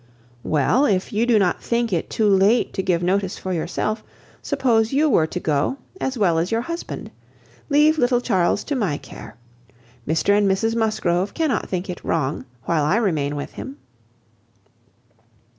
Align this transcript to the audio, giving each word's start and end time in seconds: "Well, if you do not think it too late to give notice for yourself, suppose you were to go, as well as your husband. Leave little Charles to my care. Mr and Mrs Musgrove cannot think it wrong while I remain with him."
"Well, 0.41 0.85
if 0.87 1.13
you 1.13 1.27
do 1.27 1.37
not 1.37 1.61
think 1.61 1.93
it 1.93 2.09
too 2.09 2.27
late 2.27 2.73
to 2.73 2.81
give 2.81 3.03
notice 3.03 3.37
for 3.37 3.53
yourself, 3.53 4.03
suppose 4.41 4.91
you 4.91 5.07
were 5.07 5.27
to 5.27 5.39
go, 5.39 5.77
as 5.99 6.17
well 6.17 6.39
as 6.39 6.51
your 6.51 6.61
husband. 6.61 7.11
Leave 7.69 7.99
little 7.99 8.19
Charles 8.19 8.63
to 8.63 8.75
my 8.75 8.97
care. 8.97 9.35
Mr 10.07 10.35
and 10.35 10.49
Mrs 10.49 10.75
Musgrove 10.75 11.35
cannot 11.35 11.69
think 11.69 11.87
it 11.87 12.03
wrong 12.03 12.45
while 12.63 12.83
I 12.83 12.95
remain 12.95 13.35
with 13.35 13.51
him." 13.53 13.77